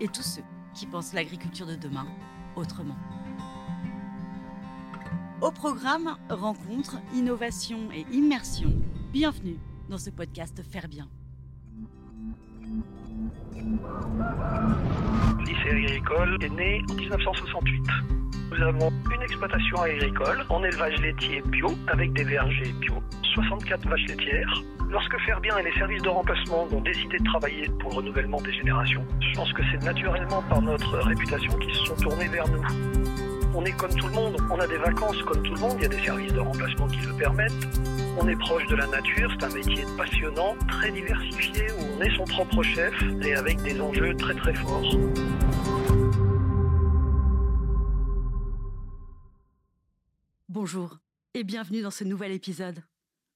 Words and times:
et 0.00 0.08
tous 0.08 0.22
ceux 0.22 0.42
qui 0.74 0.86
pensent 0.86 1.12
l'agriculture 1.12 1.66
de 1.66 1.76
demain 1.76 2.06
autrement. 2.56 2.96
Au 5.40 5.50
programme 5.50 6.16
Rencontres, 6.28 6.96
Innovation 7.14 7.90
et 7.92 8.06
Immersion, 8.12 8.72
bienvenue 9.12 9.58
dans 9.88 9.98
ce 9.98 10.10
podcast 10.10 10.62
Faire 10.62 10.88
Bien. 10.88 11.08
Lycée 15.46 15.70
agricole 15.70 16.38
est 16.42 16.48
né 16.48 16.80
en 16.90 16.94
1968. 16.94 17.82
Nous 18.50 18.62
avons 18.62 18.90
une 19.12 19.22
exploitation 19.22 19.82
agricole 19.82 20.46
en 20.48 20.64
élevage 20.64 21.00
laitier 21.00 21.42
bio 21.46 21.68
avec 21.88 22.12
des 22.12 22.24
vergers 22.24 22.72
bio, 22.80 22.94
64 23.34 23.88
vaches 23.88 24.06
laitières, 24.08 24.62
Lorsque 24.90 25.18
Faire 25.20 25.40
Bien 25.40 25.58
et 25.58 25.62
les 25.64 25.72
services 25.72 26.02
de 26.02 26.08
remplacement 26.08 26.68
ont 26.70 26.80
décidé 26.80 27.18
de 27.18 27.24
travailler 27.24 27.68
pour 27.80 27.90
le 27.90 27.96
renouvellement 27.96 28.40
des 28.40 28.52
générations, 28.52 29.04
je 29.20 29.34
pense 29.34 29.52
que 29.52 29.62
c'est 29.70 29.82
naturellement 29.82 30.42
par 30.42 30.62
notre 30.62 30.98
réputation 30.98 31.52
qu'ils 31.58 31.74
se 31.74 31.84
sont 31.86 31.96
tournés 31.96 32.28
vers 32.28 32.46
nous. 32.48 32.62
On 33.54 33.64
est 33.64 33.72
comme 33.72 33.94
tout 33.94 34.08
le 34.08 34.14
monde, 34.14 34.36
on 34.50 34.58
a 34.58 34.66
des 34.66 34.76
vacances 34.76 35.20
comme 35.22 35.42
tout 35.42 35.54
le 35.54 35.60
monde, 35.60 35.74
il 35.78 35.82
y 35.82 35.86
a 35.86 35.88
des 35.88 36.04
services 36.04 36.32
de 36.32 36.40
remplacement 36.40 36.86
qui 36.88 36.98
le 37.06 37.14
permettent. 37.14 37.52
On 38.20 38.28
est 38.28 38.38
proche 38.38 38.66
de 38.66 38.76
la 38.76 38.86
nature, 38.86 39.30
c'est 39.32 39.46
un 39.46 39.54
métier 39.54 39.84
passionnant, 39.96 40.54
très 40.68 40.90
diversifié, 40.90 41.66
où 41.72 41.96
on 41.96 42.00
est 42.00 42.16
son 42.16 42.24
propre 42.24 42.62
chef 42.62 42.94
et 43.22 43.34
avec 43.34 43.62
des 43.62 43.80
enjeux 43.80 44.14
très 44.16 44.34
très 44.34 44.54
forts. 44.54 44.84
Bonjour 50.48 50.98
et 51.34 51.42
bienvenue 51.42 51.82
dans 51.82 51.90
ce 51.90 52.04
nouvel 52.04 52.32
épisode. 52.32 52.84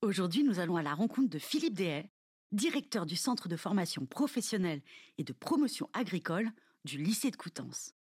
Aujourd'hui, 0.00 0.44
nous 0.44 0.60
allons 0.60 0.76
à 0.76 0.82
la 0.82 0.94
rencontre 0.94 1.28
de 1.28 1.40
Philippe 1.40 1.74
Dehay, 1.74 2.08
directeur 2.52 3.04
du 3.04 3.16
Centre 3.16 3.48
de 3.48 3.56
formation 3.56 4.06
professionnelle 4.06 4.80
et 5.18 5.24
de 5.24 5.32
promotion 5.32 5.90
agricole 5.92 6.52
du 6.84 6.98
lycée 6.98 7.32
de 7.32 7.36
Coutances. 7.36 7.94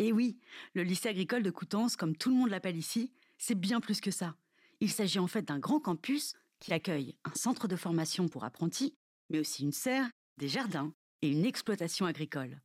Et 0.00 0.10
oui, 0.10 0.40
le 0.74 0.82
lycée 0.82 1.08
agricole 1.08 1.44
de 1.44 1.50
Coutances, 1.52 1.94
comme 1.94 2.16
tout 2.16 2.30
le 2.30 2.34
monde 2.34 2.50
l'appelle 2.50 2.76
ici, 2.76 3.12
c'est 3.38 3.54
bien 3.54 3.80
plus 3.80 4.00
que 4.00 4.10
ça. 4.10 4.34
Il 4.80 4.90
s'agit 4.90 5.20
en 5.20 5.28
fait 5.28 5.42
d'un 5.42 5.60
grand 5.60 5.78
campus 5.78 6.34
qui 6.58 6.72
accueille 6.72 7.14
un 7.24 7.34
centre 7.36 7.68
de 7.68 7.76
formation 7.76 8.28
pour 8.28 8.42
apprentis, 8.42 8.92
mais 9.28 9.38
aussi 9.38 9.62
une 9.62 9.72
serre, 9.72 10.10
des 10.36 10.48
jardins 10.48 10.92
et 11.22 11.30
une 11.30 11.44
exploitation 11.44 12.06
agricole. 12.06 12.60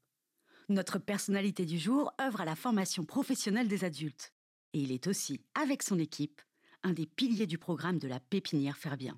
Notre 0.69 0.97
personnalité 0.97 1.65
du 1.65 1.77
jour 1.77 2.11
œuvre 2.19 2.41
à 2.41 2.45
la 2.45 2.55
formation 2.55 3.05
professionnelle 3.05 3.67
des 3.67 3.83
adultes. 3.83 4.33
Et 4.73 4.79
il 4.79 4.91
est 4.91 5.05
aussi, 5.05 5.39
avec 5.53 5.83
son 5.83 5.99
équipe, 5.99 6.41
un 6.85 6.93
des 6.93 7.07
piliers 7.07 7.47
du 7.47 7.57
programme 7.57 7.97
de 7.97 8.07
la 8.07 8.19
pépinière 8.19 8.77
Faire 8.77 8.95
Bien. 8.95 9.17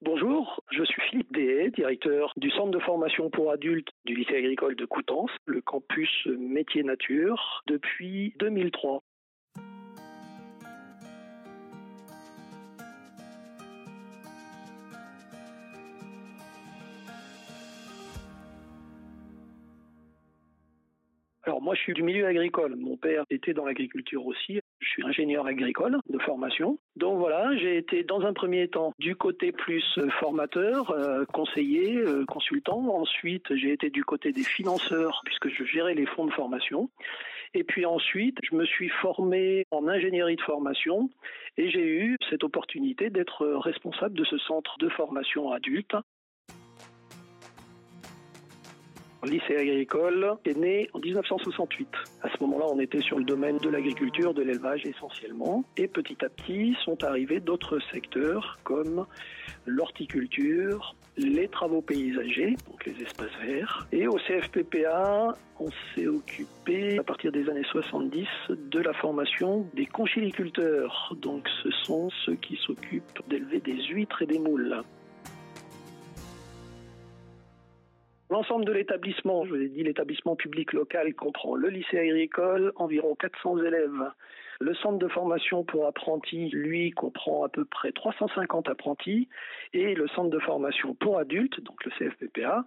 Bonjour, 0.00 0.62
je 0.70 0.82
suis 0.84 1.02
Philippe 1.02 1.32
Dehay, 1.34 1.70
directeur 1.70 2.32
du 2.36 2.50
centre 2.50 2.70
de 2.70 2.78
formation 2.78 3.28
pour 3.28 3.52
adultes 3.52 3.90
du 4.06 4.16
lycée 4.16 4.36
agricole 4.36 4.74
de 4.74 4.86
Coutances, 4.86 5.30
le 5.44 5.60
campus 5.60 6.26
métier 6.26 6.82
nature, 6.82 7.62
depuis 7.66 8.34
2003. 8.38 9.02
Alors 21.52 21.60
moi, 21.60 21.74
je 21.74 21.82
suis 21.82 21.92
du 21.92 22.02
milieu 22.02 22.24
agricole. 22.24 22.76
Mon 22.76 22.96
père 22.96 23.26
était 23.28 23.52
dans 23.52 23.66
l'agriculture 23.66 24.24
aussi. 24.24 24.60
Je 24.80 24.88
suis 24.88 25.04
ingénieur 25.04 25.46
agricole 25.46 25.98
de 26.08 26.18
formation. 26.18 26.78
Donc 26.96 27.18
voilà, 27.18 27.54
j'ai 27.58 27.76
été 27.76 28.04
dans 28.04 28.22
un 28.22 28.32
premier 28.32 28.68
temps 28.68 28.94
du 28.98 29.16
côté 29.16 29.52
plus 29.52 29.84
euh, 29.98 30.08
formateur, 30.18 30.92
euh, 30.92 31.26
conseiller, 31.26 31.98
euh, 31.98 32.24
consultant. 32.24 32.78
Ensuite, 32.96 33.54
j'ai 33.54 33.70
été 33.70 33.90
du 33.90 34.02
côté 34.02 34.32
des 34.32 34.44
financeurs 34.44 35.20
puisque 35.26 35.50
je 35.50 35.64
gérais 35.64 35.92
les 35.92 36.06
fonds 36.06 36.24
de 36.24 36.32
formation. 36.32 36.88
Et 37.52 37.64
puis 37.64 37.84
ensuite, 37.84 38.38
je 38.42 38.56
me 38.56 38.64
suis 38.64 38.88
formé 38.88 39.66
en 39.72 39.88
ingénierie 39.88 40.36
de 40.36 40.40
formation 40.40 41.10
et 41.58 41.68
j'ai 41.68 41.86
eu 41.86 42.16
cette 42.30 42.44
opportunité 42.44 43.10
d'être 43.10 43.46
responsable 43.46 44.16
de 44.16 44.24
ce 44.24 44.38
centre 44.38 44.78
de 44.78 44.88
formation 44.88 45.52
adulte 45.52 45.96
lycée 49.26 49.56
agricole 49.56 50.36
est 50.44 50.56
né 50.56 50.88
en 50.92 50.98
1968. 50.98 51.88
À 52.22 52.28
ce 52.28 52.42
moment-là, 52.42 52.66
on 52.70 52.78
était 52.78 53.00
sur 53.00 53.18
le 53.18 53.24
domaine 53.24 53.58
de 53.58 53.68
l'agriculture, 53.68 54.34
de 54.34 54.42
l'élevage 54.42 54.84
essentiellement. 54.84 55.64
Et 55.76 55.88
petit 55.88 56.24
à 56.24 56.28
petit 56.28 56.76
sont 56.84 57.02
arrivés 57.04 57.40
d'autres 57.40 57.78
secteurs 57.92 58.58
comme 58.64 59.06
l'horticulture, 59.66 60.96
les 61.16 61.48
travaux 61.48 61.82
paysagers, 61.82 62.56
donc 62.68 62.84
les 62.86 63.02
espaces 63.02 63.30
verts. 63.44 63.86
Et 63.92 64.06
au 64.06 64.18
CFPPA, 64.26 65.36
on 65.60 65.68
s'est 65.94 66.06
occupé 66.06 66.98
à 66.98 67.02
partir 67.02 67.32
des 67.32 67.48
années 67.48 67.66
70 67.70 68.26
de 68.50 68.80
la 68.80 68.92
formation 68.94 69.66
des 69.74 69.86
conchiliculteurs. 69.86 71.14
Donc 71.20 71.48
ce 71.62 71.70
sont 71.84 72.08
ceux 72.24 72.34
qui 72.36 72.56
s'occupent 72.56 73.20
d'élever 73.28 73.60
des 73.60 73.82
huîtres 73.84 74.22
et 74.22 74.26
des 74.26 74.38
moules. 74.38 74.82
L'ensemble 78.32 78.64
de 78.64 78.72
l'établissement, 78.72 79.44
je 79.44 79.50
vous 79.50 79.60
ai 79.60 79.68
dit, 79.68 79.82
l'établissement 79.82 80.36
public 80.36 80.72
local 80.72 81.12
comprend 81.12 81.54
le 81.54 81.68
lycée 81.68 81.98
agricole, 81.98 82.72
environ 82.76 83.14
400 83.14 83.58
élèves. 83.58 84.10
Le 84.58 84.74
centre 84.76 84.96
de 84.96 85.08
formation 85.08 85.64
pour 85.64 85.86
apprentis, 85.86 86.48
lui, 86.48 86.92
comprend 86.92 87.44
à 87.44 87.50
peu 87.50 87.66
près 87.66 87.92
350 87.92 88.70
apprentis. 88.70 89.28
Et 89.74 89.94
le 89.94 90.08
centre 90.08 90.30
de 90.30 90.38
formation 90.38 90.94
pour 90.94 91.18
adultes, 91.18 91.60
donc 91.60 91.84
le 91.84 91.90
CFPPA, 91.90 92.64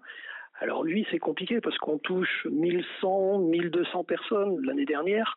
alors 0.60 0.84
lui, 0.84 1.08
c'est 1.10 1.18
compliqué 1.18 1.60
parce 1.62 1.80
qu'on 1.80 1.98
touche 1.98 2.46
1100, 2.52 3.40
1200 3.40 4.04
personnes 4.04 4.64
l'année 4.64 4.86
dernière 4.86 5.36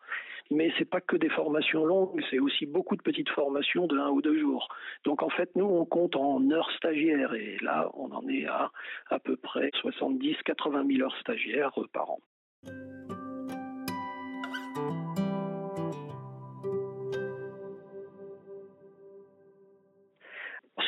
mais 0.50 0.72
c'est 0.78 0.88
pas 0.88 1.00
que 1.00 1.16
des 1.16 1.28
formations 1.28 1.84
longues, 1.84 2.22
c'est 2.30 2.38
aussi 2.38 2.66
beaucoup 2.66 2.96
de 2.96 3.02
petites 3.02 3.28
formations 3.30 3.86
de 3.86 3.98
un 3.98 4.10
ou 4.10 4.22
deux 4.22 4.38
jours. 4.38 4.68
Donc 5.04 5.22
en 5.22 5.28
fait, 5.28 5.50
nous, 5.56 5.66
on 5.66 5.84
compte 5.84 6.16
en 6.16 6.50
heures 6.50 6.70
stagiaires 6.76 7.34
et 7.34 7.56
là, 7.60 7.90
on 7.94 8.10
en 8.12 8.26
est 8.28 8.46
à 8.46 8.70
à 9.10 9.18
peu 9.18 9.36
près 9.36 9.70
70, 9.80 10.36
80 10.44 10.86
000 10.86 11.02
heures 11.02 11.16
stagiaires 11.20 11.72
euh, 11.78 11.86
par 11.92 12.10
an. 12.10 12.18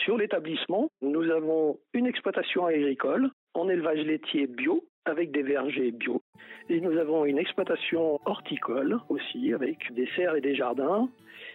Sur 0.05 0.17
l'établissement, 0.17 0.91
nous 1.03 1.31
avons 1.31 1.79
une 1.93 2.07
exploitation 2.07 2.67
agricole 2.67 3.31
en 3.55 3.69
élevage 3.69 4.01
laitier 4.01 4.47
bio 4.47 4.83
avec 5.05 5.31
des 5.33 5.43
vergers 5.43 5.93
bio. 5.93 6.23
Et 6.69 6.81
nous 6.81 6.97
avons 6.99 7.25
une 7.25 7.39
exploitation 7.39 8.21
horticole 8.27 8.99
aussi 9.09 9.53
avec 9.53 9.93
des 9.93 10.09
serres 10.15 10.37
et 10.37 10.41
des 10.41 10.55
jardins. 10.55 11.09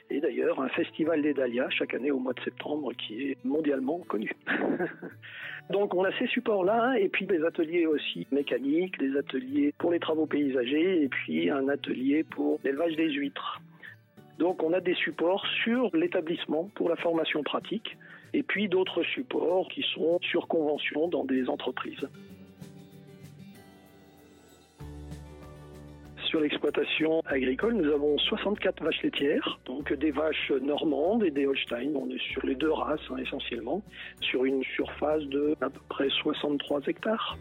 Et 0.10 0.20
d'ailleurs 0.20 0.60
un 0.60 0.70
festival 0.70 1.22
des 1.22 1.34
dahlias 1.34 1.70
chaque 1.70 1.94
année 1.94 2.12
au 2.12 2.20
mois 2.20 2.34
de 2.34 2.42
septembre 2.42 2.92
qui 2.94 3.32
est 3.32 3.46
mondialement 3.46 4.00
connu. 4.08 4.32
Donc 5.72 5.94
on 5.94 6.04
a 6.04 6.12
ces 6.20 6.28
supports-là 6.28 6.96
et 7.00 7.10
puis 7.10 7.26
des 7.26 7.44
ateliers 7.44 7.86
aussi 7.86 8.28
mécaniques, 8.32 9.00
des 9.00 9.18
ateliers 9.18 9.74
pour 9.78 9.92
les 9.92 10.00
travaux 10.00 10.26
paysagers 10.26 11.04
et 11.04 11.08
puis 11.08 11.50
un 11.50 11.70
atelier 11.70 12.24
pour 12.24 12.60
l'élevage 12.64 12.96
des 12.96 13.10
huîtres. 13.10 13.62
Donc 14.38 14.62
on 14.64 14.74
a 14.74 14.82
des 14.82 14.96
supports 14.96 15.46
sur 15.64 15.96
l'établissement 15.96 16.70
pour 16.76 16.90
la 16.90 16.98
formation 16.98 17.42
pratique 17.42 17.98
et 18.34 18.44
puis 18.44 18.68
d'autres 18.68 19.04
supports 19.04 19.68
qui 19.70 19.82
sont 19.94 20.20
sur 20.22 20.48
convention 20.48 21.08
dans 21.08 21.24
des 21.24 21.48
entreprises. 21.48 22.08
Sur 26.36 26.42
l'exploitation 26.42 27.22
agricole, 27.28 27.76
nous 27.76 27.90
avons 27.94 28.18
64 28.18 28.84
vaches 28.84 29.04
laitières, 29.04 29.58
donc 29.66 29.94
des 29.94 30.12
vaches 30.12 30.52
normandes 30.62 31.24
et 31.24 31.32
des 31.32 31.48
Holstein. 31.48 31.94
On 31.96 32.10
est 32.10 32.22
sur 32.34 32.46
les 32.46 32.56
deux 32.56 32.74
races 32.74 33.00
hein, 33.10 33.16
essentiellement, 33.26 33.82
sur 34.20 34.44
une 34.44 34.62
surface 34.76 35.24
de 35.28 35.56
à 35.62 35.70
peu 35.70 35.80
près 35.88 36.10
63 36.10 36.82
hectares. 36.88 37.38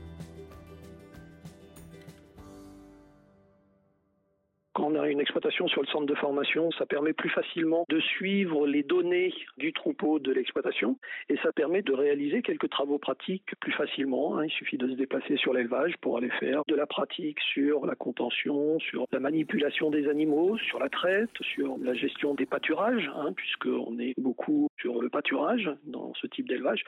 On 4.84 4.94
a 4.94 5.08
une 5.08 5.20
exploitation 5.20 5.66
sur 5.68 5.80
le 5.80 5.86
centre 5.88 6.06
de 6.06 6.14
formation, 6.14 6.70
ça 6.72 6.84
permet 6.84 7.12
plus 7.12 7.30
facilement 7.30 7.86
de 7.88 8.00
suivre 8.00 8.66
les 8.66 8.82
données 8.82 9.32
du 9.56 9.72
troupeau 9.72 10.18
de 10.18 10.30
l'exploitation 10.30 10.98
et 11.28 11.36
ça 11.38 11.52
permet 11.52 11.82
de 11.82 11.92
réaliser 11.92 12.42
quelques 12.42 12.68
travaux 12.68 12.98
pratiques 12.98 13.54
plus 13.60 13.72
facilement. 13.72 14.36
Hein. 14.36 14.44
Il 14.44 14.50
suffit 14.50 14.76
de 14.76 14.88
se 14.88 14.94
déplacer 14.94 15.36
sur 15.36 15.54
l'élevage 15.54 15.94
pour 16.02 16.18
aller 16.18 16.30
faire 16.40 16.62
de 16.68 16.74
la 16.74 16.86
pratique 16.86 17.40
sur 17.40 17.86
la 17.86 17.94
contention, 17.94 18.78
sur 18.78 19.06
la 19.10 19.20
manipulation 19.20 19.90
des 19.90 20.08
animaux, 20.08 20.58
sur 20.58 20.78
la 20.78 20.88
traite, 20.88 21.30
sur 21.40 21.78
la 21.80 21.94
gestion 21.94 22.34
des 22.34 22.46
pâturages, 22.46 23.10
hein, 23.16 23.32
puisqu'on 23.34 23.98
est 23.98 24.14
beaucoup 24.18 24.68
sur 24.78 25.00
le 25.00 25.08
pâturage 25.08 25.70
dans 25.84 26.12
ce 26.14 26.26
type 26.26 26.48
d'élevage. 26.48 26.84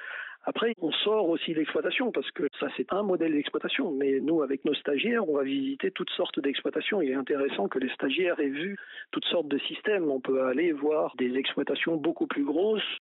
Après, 0.48 0.74
on 0.80 0.92
sort 0.92 1.28
aussi 1.28 1.54
l'exploitation 1.54 2.12
parce 2.12 2.30
que 2.30 2.44
ça, 2.60 2.68
c'est 2.76 2.92
un 2.92 3.02
modèle 3.02 3.32
d'exploitation. 3.32 3.90
Mais 3.90 4.20
nous, 4.20 4.42
avec 4.42 4.64
nos 4.64 4.74
stagiaires, 4.74 5.28
on 5.28 5.36
va 5.36 5.42
visiter 5.42 5.90
toutes 5.90 6.10
sortes 6.10 6.38
d'exploitations. 6.38 7.02
Il 7.02 7.10
est 7.10 7.14
intéressant 7.14 7.66
que 7.66 7.80
les 7.80 7.88
stagiaires 7.90 8.38
aient 8.38 8.48
vu 8.48 8.76
toutes 9.10 9.24
sortes 9.24 9.48
de 9.48 9.58
systèmes. 9.58 10.08
On 10.08 10.20
peut 10.20 10.44
aller 10.44 10.70
voir 10.70 11.16
des 11.16 11.34
exploitations 11.36 11.96
beaucoup 11.96 12.28
plus 12.28 12.44
grosses. 12.44 12.98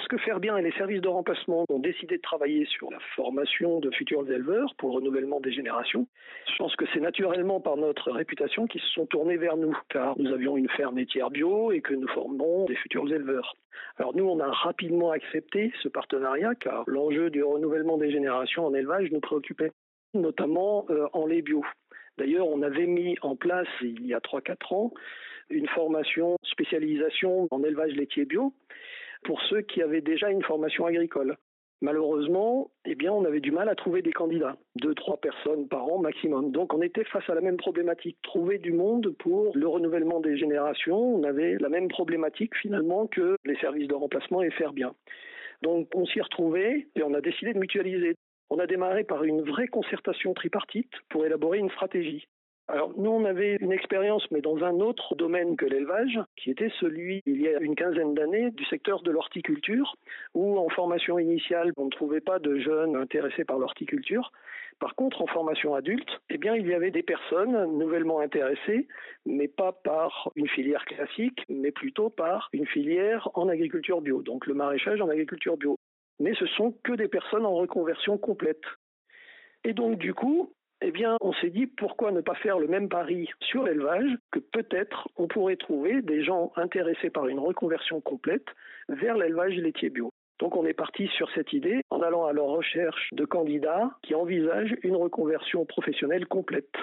Lorsque 0.00 0.24
Ferbien 0.24 0.56
et 0.56 0.62
les 0.62 0.72
services 0.72 1.02
de 1.02 1.08
remplacement 1.08 1.66
ont 1.68 1.78
décidé 1.78 2.16
de 2.16 2.22
travailler 2.22 2.64
sur 2.64 2.90
la 2.90 2.98
formation 3.16 3.80
de 3.80 3.90
futurs 3.90 4.26
éleveurs 4.30 4.74
pour 4.78 4.88
le 4.92 4.94
renouvellement 4.94 5.40
des 5.40 5.52
générations, 5.52 6.06
je 6.50 6.56
pense 6.56 6.74
que 6.74 6.86
c'est 6.94 7.00
naturellement 7.00 7.60
par 7.60 7.76
notre 7.76 8.10
réputation 8.10 8.66
qu'ils 8.66 8.80
se 8.80 8.88
sont 8.92 9.04
tournés 9.04 9.36
vers 9.36 9.58
nous, 9.58 9.76
car 9.90 10.18
nous 10.18 10.32
avions 10.32 10.56
une 10.56 10.70
ferme 10.70 10.96
laitière 10.96 11.28
bio 11.28 11.70
et 11.70 11.82
que 11.82 11.92
nous 11.92 12.08
formons 12.08 12.64
des 12.64 12.76
futurs 12.76 13.12
éleveurs. 13.12 13.54
Alors 13.98 14.16
nous, 14.16 14.24
on 14.24 14.40
a 14.40 14.50
rapidement 14.50 15.10
accepté 15.10 15.70
ce 15.82 15.88
partenariat, 15.88 16.54
car 16.54 16.84
l'enjeu 16.86 17.28
du 17.28 17.42
renouvellement 17.42 17.98
des 17.98 18.10
générations 18.10 18.64
en 18.64 18.72
élevage 18.72 19.10
nous 19.12 19.20
préoccupait, 19.20 19.72
notamment 20.14 20.86
euh, 20.88 21.08
en 21.12 21.26
lait 21.26 21.42
bio. 21.42 21.62
D'ailleurs, 22.16 22.48
on 22.48 22.62
avait 22.62 22.86
mis 22.86 23.16
en 23.20 23.36
place, 23.36 23.68
il 23.82 24.06
y 24.06 24.14
a 24.14 24.20
3-4 24.20 24.74
ans, 24.74 24.94
une 25.50 25.68
formation 25.68 26.38
spécialisation 26.42 27.48
en 27.50 27.62
élevage 27.64 27.92
laitier 27.92 28.24
bio 28.24 28.54
pour 29.22 29.40
ceux 29.42 29.62
qui 29.62 29.82
avaient 29.82 30.00
déjà 30.00 30.30
une 30.30 30.42
formation 30.42 30.86
agricole. 30.86 31.36
Malheureusement, 31.82 32.70
eh 32.84 32.94
bien, 32.94 33.10
on 33.10 33.24
avait 33.24 33.40
du 33.40 33.52
mal 33.52 33.70
à 33.70 33.74
trouver 33.74 34.02
des 34.02 34.12
candidats, 34.12 34.56
deux, 34.76 34.94
trois 34.94 35.16
personnes 35.16 35.66
par 35.66 35.84
an 35.84 35.98
maximum. 35.98 36.52
Donc, 36.52 36.74
on 36.74 36.82
était 36.82 37.04
face 37.04 37.28
à 37.30 37.34
la 37.34 37.40
même 37.40 37.56
problématique. 37.56 38.18
Trouver 38.22 38.58
du 38.58 38.72
monde 38.72 39.14
pour 39.18 39.56
le 39.56 39.66
renouvellement 39.66 40.20
des 40.20 40.36
générations, 40.36 41.16
on 41.16 41.24
avait 41.24 41.56
la 41.58 41.70
même 41.70 41.88
problématique 41.88 42.54
finalement 42.56 43.06
que 43.06 43.36
les 43.46 43.56
services 43.56 43.88
de 43.88 43.94
remplacement 43.94 44.42
et 44.42 44.50
faire 44.50 44.74
bien. 44.74 44.92
Donc, 45.62 45.88
on 45.94 46.04
s'y 46.04 46.20
retrouvait 46.20 46.88
et 46.96 47.02
on 47.02 47.14
a 47.14 47.22
décidé 47.22 47.54
de 47.54 47.58
mutualiser. 47.58 48.14
On 48.50 48.58
a 48.58 48.66
démarré 48.66 49.04
par 49.04 49.24
une 49.24 49.42
vraie 49.42 49.68
concertation 49.68 50.34
tripartite 50.34 50.92
pour 51.08 51.24
élaborer 51.24 51.58
une 51.58 51.70
stratégie. 51.70 52.26
Alors 52.72 52.92
nous, 52.96 53.10
on 53.10 53.24
avait 53.24 53.56
une 53.56 53.72
expérience, 53.72 54.24
mais 54.30 54.40
dans 54.40 54.62
un 54.62 54.78
autre 54.78 55.16
domaine 55.16 55.56
que 55.56 55.66
l'élevage, 55.66 56.20
qui 56.36 56.52
était 56.52 56.70
celui, 56.78 57.20
il 57.26 57.40
y 57.40 57.48
a 57.48 57.58
une 57.58 57.74
quinzaine 57.74 58.14
d'années, 58.14 58.52
du 58.52 58.64
secteur 58.66 59.02
de 59.02 59.10
l'horticulture, 59.10 59.96
où 60.34 60.56
en 60.56 60.68
formation 60.68 61.18
initiale, 61.18 61.72
on 61.76 61.86
ne 61.86 61.90
trouvait 61.90 62.20
pas 62.20 62.38
de 62.38 62.60
jeunes 62.60 62.94
intéressés 62.94 63.44
par 63.44 63.58
l'horticulture. 63.58 64.30
Par 64.78 64.94
contre, 64.94 65.20
en 65.20 65.26
formation 65.26 65.74
adulte, 65.74 66.20
eh 66.30 66.38
bien, 66.38 66.54
il 66.54 66.68
y 66.68 66.72
avait 66.72 66.92
des 66.92 67.02
personnes 67.02 67.76
nouvellement 67.76 68.20
intéressées, 68.20 68.86
mais 69.26 69.48
pas 69.48 69.72
par 69.72 70.30
une 70.36 70.48
filière 70.48 70.84
classique, 70.84 71.44
mais 71.48 71.72
plutôt 71.72 72.08
par 72.08 72.50
une 72.52 72.66
filière 72.66 73.28
en 73.34 73.48
agriculture 73.48 74.00
bio, 74.00 74.22
donc 74.22 74.46
le 74.46 74.54
maraîchage 74.54 75.00
en 75.00 75.08
agriculture 75.08 75.56
bio. 75.56 75.76
Mais 76.20 76.34
ce 76.34 76.46
sont 76.46 76.72
que 76.84 76.92
des 76.92 77.08
personnes 77.08 77.46
en 77.46 77.54
reconversion 77.54 78.16
complète. 78.16 78.62
Et 79.64 79.72
donc, 79.72 79.98
du 79.98 80.14
coup, 80.14 80.52
eh 80.82 80.90
bien, 80.92 81.16
on 81.20 81.32
s'est 81.34 81.50
dit 81.50 81.66
pourquoi 81.66 82.10
ne 82.10 82.20
pas 82.20 82.34
faire 82.34 82.58
le 82.58 82.66
même 82.66 82.88
pari 82.88 83.28
sur 83.40 83.64
l'élevage 83.64 84.10
que 84.30 84.38
peut-être 84.38 85.08
on 85.16 85.28
pourrait 85.28 85.56
trouver 85.56 86.00
des 86.00 86.22
gens 86.22 86.52
intéressés 86.56 87.10
par 87.10 87.28
une 87.28 87.38
reconversion 87.38 88.00
complète 88.00 88.46
vers 88.88 89.16
l'élevage 89.16 89.54
laitier 89.56 89.90
bio. 89.90 90.10
Donc 90.38 90.56
on 90.56 90.64
est 90.64 90.72
parti 90.72 91.06
sur 91.08 91.30
cette 91.32 91.52
idée 91.52 91.82
en 91.90 92.00
allant 92.00 92.24
à 92.24 92.32
la 92.32 92.42
recherche 92.42 93.10
de 93.12 93.26
candidats 93.26 93.90
qui 94.02 94.14
envisagent 94.14 94.76
une 94.82 94.96
reconversion 94.96 95.66
professionnelle 95.66 96.26
complète. 96.26 96.74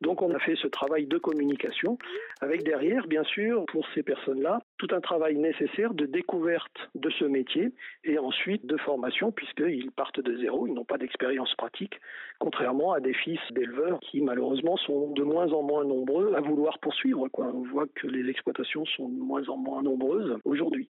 Donc 0.00 0.22
on 0.22 0.32
a 0.32 0.38
fait 0.38 0.54
ce 0.54 0.68
travail 0.68 1.06
de 1.06 1.18
communication 1.18 1.98
avec 2.40 2.62
derrière, 2.62 3.08
bien 3.08 3.24
sûr, 3.24 3.64
pour 3.66 3.84
ces 3.94 4.04
personnes-là, 4.04 4.60
tout 4.78 4.88
un 4.92 5.00
travail 5.00 5.36
nécessaire 5.36 5.92
de 5.92 6.06
découverte 6.06 6.88
de 6.94 7.10
ce 7.10 7.24
métier 7.24 7.72
et 8.04 8.18
ensuite 8.18 8.64
de 8.66 8.76
formation 8.78 9.32
puisqu'ils 9.32 9.90
partent 9.90 10.20
de 10.20 10.36
zéro, 10.38 10.66
ils 10.66 10.72
n'ont 10.72 10.84
pas 10.84 10.98
d'expérience 10.98 11.54
pratique, 11.56 12.00
contrairement 12.38 12.92
à 12.92 13.00
des 13.00 13.14
fils 13.14 13.40
d'éleveurs 13.50 14.00
qui 14.00 14.20
malheureusement 14.20 14.76
sont 14.76 15.12
de 15.12 15.22
moins 15.22 15.52
en 15.52 15.62
moins 15.62 15.84
nombreux 15.84 16.34
à 16.34 16.40
vouloir 16.40 16.78
poursuivre. 16.78 17.28
On 17.34 17.62
voit 17.64 17.86
que 17.94 18.06
les 18.06 18.30
exploitations 18.30 18.84
sont 18.86 19.08
de 19.08 19.18
moins 19.18 19.48
en 19.48 19.56
moins 19.56 19.82
nombreuses 19.82 20.38
aujourd'hui. 20.44 20.88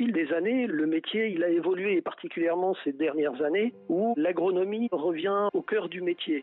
Fil 0.00 0.12
des 0.12 0.32
années, 0.32 0.66
le 0.66 0.86
métier 0.86 1.28
il 1.28 1.44
a 1.44 1.50
évolué, 1.50 2.00
particulièrement 2.00 2.74
ces 2.84 2.92
dernières 2.92 3.42
années, 3.42 3.74
où 3.90 4.14
l'agronomie 4.16 4.88
revient 4.92 5.48
au 5.52 5.60
cœur 5.60 5.90
du 5.90 6.00
métier. 6.00 6.42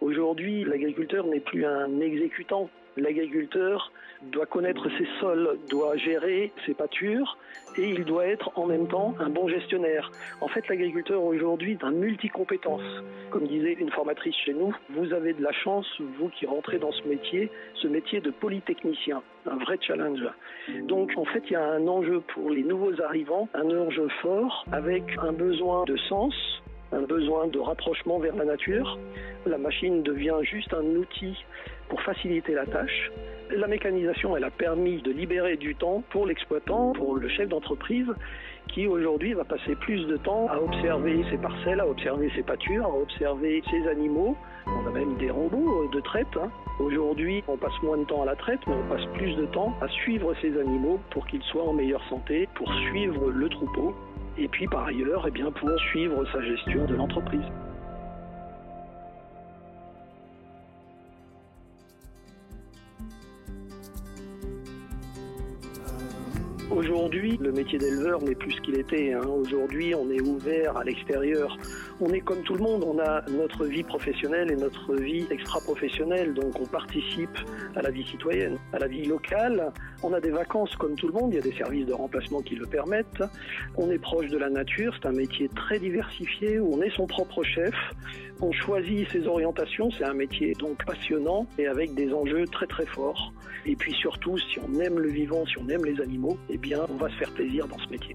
Aujourd'hui, 0.00 0.64
l'agriculteur 0.64 1.26
n'est 1.26 1.40
plus 1.40 1.64
un 1.64 2.00
exécutant. 2.00 2.70
L'agriculteur 2.96 3.92
doit 4.22 4.46
connaître 4.46 4.88
ses 4.98 5.06
sols, 5.20 5.58
doit 5.68 5.96
gérer 5.96 6.52
ses 6.66 6.74
pâtures 6.74 7.36
et 7.76 7.88
il 7.88 8.04
doit 8.04 8.26
être 8.26 8.50
en 8.56 8.66
même 8.66 8.88
temps 8.88 9.14
un 9.20 9.28
bon 9.28 9.48
gestionnaire. 9.48 10.10
En 10.40 10.48
fait, 10.48 10.66
l'agriculteur 10.68 11.22
aujourd'hui 11.22 11.72
est 11.72 11.84
un 11.84 11.92
multicompétence. 11.92 12.82
Comme 13.30 13.46
disait 13.46 13.74
une 13.74 13.90
formatrice 13.90 14.34
chez 14.44 14.54
nous, 14.54 14.74
vous 14.90 15.12
avez 15.12 15.32
de 15.32 15.42
la 15.42 15.52
chance, 15.52 15.86
vous 16.18 16.28
qui 16.28 16.46
rentrez 16.46 16.78
dans 16.78 16.92
ce 16.92 17.02
métier, 17.06 17.50
ce 17.74 17.86
métier 17.86 18.20
de 18.20 18.30
polytechnicien, 18.30 19.22
un 19.46 19.56
vrai 19.56 19.78
challenge. 19.80 20.24
Donc 20.84 21.12
en 21.16 21.24
fait, 21.24 21.42
il 21.46 21.52
y 21.52 21.56
a 21.56 21.64
un 21.64 21.86
enjeu 21.86 22.20
pour 22.34 22.50
les 22.50 22.62
nouveaux 22.62 23.00
arrivants, 23.02 23.48
un 23.54 23.70
enjeu 23.70 24.08
fort 24.22 24.64
avec 24.72 25.04
un 25.22 25.32
besoin 25.32 25.84
de 25.84 25.96
sens, 25.96 26.34
un 26.92 27.02
besoin 27.02 27.46
de 27.48 27.58
rapprochement 27.58 28.18
vers 28.18 28.36
la 28.36 28.44
nature. 28.44 28.98
La 29.46 29.58
machine 29.58 30.02
devient 30.02 30.36
juste 30.42 30.72
un 30.74 30.84
outil 30.96 31.36
pour 31.88 32.00
faciliter 32.02 32.54
la 32.54 32.66
tâche. 32.66 33.10
La 33.50 33.66
mécanisation, 33.66 34.36
elle 34.36 34.44
a 34.44 34.50
permis 34.50 35.00
de 35.02 35.10
libérer 35.10 35.56
du 35.56 35.74
temps 35.74 36.02
pour 36.10 36.26
l'exploitant, 36.26 36.92
pour 36.92 37.16
le 37.16 37.28
chef 37.28 37.48
d'entreprise, 37.48 38.06
qui 38.68 38.86
aujourd'hui 38.86 39.32
va 39.32 39.44
passer 39.44 39.74
plus 39.76 40.06
de 40.06 40.16
temps 40.18 40.48
à 40.48 40.58
observer 40.58 41.24
ses 41.30 41.38
parcelles, 41.38 41.80
à 41.80 41.88
observer 41.88 42.30
ses 42.36 42.42
pâtures, 42.42 42.84
à 42.84 42.90
observer 42.94 43.62
ses 43.70 43.88
animaux. 43.88 44.36
On 44.66 44.86
a 44.86 44.90
même 44.90 45.16
des 45.16 45.30
robots 45.30 45.88
de 45.92 46.00
traite. 46.00 46.26
Hein. 46.36 46.50
Aujourd'hui, 46.78 47.42
on 47.48 47.56
passe 47.56 47.72
moins 47.82 47.96
de 47.96 48.04
temps 48.04 48.22
à 48.22 48.26
la 48.26 48.36
traite, 48.36 48.60
mais 48.66 48.74
on 48.74 48.94
passe 48.94 49.06
plus 49.14 49.34
de 49.34 49.46
temps 49.46 49.74
à 49.80 49.88
suivre 49.88 50.34
ces 50.42 50.58
animaux 50.60 51.00
pour 51.10 51.26
qu'ils 51.26 51.42
soient 51.44 51.64
en 51.64 51.72
meilleure 51.72 52.04
santé, 52.10 52.48
pour 52.54 52.70
suivre 52.90 53.30
le 53.30 53.48
troupeau, 53.48 53.94
et 54.38 54.48
puis 54.48 54.66
par 54.66 54.86
ailleurs, 54.86 55.24
eh 55.26 55.30
bien, 55.30 55.50
pour 55.50 55.70
suivre 55.90 56.24
sa 56.32 56.40
gestion 56.42 56.86
de 56.86 56.94
l'entreprise. 56.94 57.44
Aujourd'hui, 66.70 67.38
le 67.40 67.50
métier 67.50 67.78
d'éleveur 67.78 68.22
n'est 68.22 68.34
plus 68.34 68.52
ce 68.52 68.60
qu'il 68.60 68.78
était. 68.78 69.12
Hein. 69.12 69.26
Aujourd'hui, 69.26 69.94
on 69.94 70.10
est 70.10 70.20
ouvert 70.20 70.76
à 70.76 70.84
l'extérieur. 70.84 71.56
On 72.00 72.12
est 72.12 72.20
comme 72.20 72.42
tout 72.42 72.54
le 72.54 72.62
monde, 72.62 72.84
on 72.86 73.00
a 73.00 73.22
notre 73.28 73.64
vie 73.64 73.82
professionnelle 73.82 74.52
et 74.52 74.56
notre 74.56 74.94
vie 74.94 75.26
extra-professionnelle, 75.30 76.32
donc 76.32 76.60
on 76.60 76.66
participe 76.66 77.36
à 77.74 77.82
la 77.82 77.90
vie 77.90 78.06
citoyenne, 78.06 78.56
à 78.72 78.78
la 78.78 78.86
vie 78.86 79.04
locale. 79.04 79.72
On 80.04 80.12
a 80.12 80.20
des 80.20 80.30
vacances 80.30 80.74
comme 80.76 80.94
tout 80.94 81.08
le 81.08 81.14
monde, 81.14 81.32
il 81.32 81.36
y 81.36 81.38
a 81.38 81.42
des 81.42 81.56
services 81.56 81.86
de 81.86 81.92
remplacement 81.92 82.40
qui 82.40 82.54
le 82.54 82.66
permettent. 82.66 83.24
On 83.76 83.90
est 83.90 83.98
proche 83.98 84.28
de 84.28 84.38
la 84.38 84.48
nature, 84.48 84.94
c'est 84.94 85.08
un 85.08 85.12
métier 85.12 85.48
très 85.48 85.80
diversifié 85.80 86.60
où 86.60 86.72
on 86.72 86.82
est 86.82 86.94
son 86.94 87.08
propre 87.08 87.42
chef. 87.42 87.74
On 88.40 88.52
choisit 88.52 89.10
ses 89.10 89.26
orientations, 89.26 89.90
c'est 89.90 90.04
un 90.04 90.14
métier 90.14 90.52
donc 90.52 90.84
passionnant 90.84 91.46
et 91.58 91.66
avec 91.66 91.94
des 91.94 92.12
enjeux 92.12 92.44
très 92.46 92.68
très 92.68 92.86
forts. 92.86 93.32
Et 93.66 93.74
puis 93.74 93.92
surtout, 93.92 94.38
si 94.38 94.60
on 94.60 94.78
aime 94.78 95.00
le 95.00 95.10
vivant, 95.10 95.44
si 95.46 95.58
on 95.58 95.68
aime 95.68 95.84
les 95.84 96.00
animaux, 96.00 96.38
eh 96.48 96.58
bien, 96.58 96.86
on 96.88 96.94
va 96.94 97.08
se 97.08 97.16
faire 97.16 97.32
plaisir 97.32 97.66
dans 97.66 97.78
ce 97.78 97.88
métier. 97.90 98.14